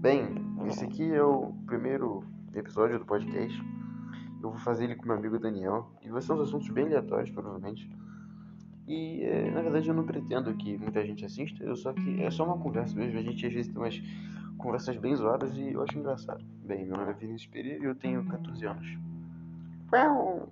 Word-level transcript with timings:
Bem, 0.00 0.34
esse 0.66 0.82
aqui 0.82 1.12
é 1.12 1.22
o 1.22 1.52
primeiro 1.66 2.24
episódio 2.54 2.98
do 2.98 3.04
podcast. 3.04 3.54
Eu 4.42 4.50
vou 4.50 4.58
fazer 4.58 4.84
ele 4.84 4.96
com 4.96 5.04
meu 5.04 5.14
amigo 5.14 5.38
Daniel. 5.38 5.92
E 6.00 6.08
vai 6.08 6.22
ser 6.22 6.32
uns 6.32 6.40
assuntos 6.40 6.70
bem 6.70 6.86
aleatórios, 6.86 7.28
provavelmente. 7.28 7.86
E 8.88 9.22
é, 9.24 9.50
na 9.50 9.60
verdade 9.60 9.90
eu 9.90 9.94
não 9.94 10.06
pretendo 10.06 10.54
que 10.54 10.78
muita 10.78 11.04
gente 11.04 11.22
assista, 11.22 11.62
eu 11.62 11.76
só 11.76 11.92
que 11.92 12.22
é 12.22 12.30
só 12.30 12.46
uma 12.46 12.58
conversa 12.58 12.96
mesmo. 12.96 13.18
A 13.18 13.22
gente 13.22 13.46
às 13.46 13.52
vezes 13.52 13.70
tem 13.70 13.76
umas 13.76 14.02
conversas 14.56 14.96
bem 14.96 15.14
zoadas 15.14 15.54
e 15.54 15.72
eu 15.72 15.82
acho 15.82 15.98
engraçado. 15.98 16.42
Bem, 16.64 16.86
meu 16.86 16.96
nome 16.96 17.10
é 17.10 17.14
Vinícius 17.14 17.50
Pereira 17.50 17.84
e 17.84 17.86
eu 17.86 17.94
tenho 17.94 18.24
14 18.24 18.66
anos. 18.66 18.98
Uau! 19.92 20.50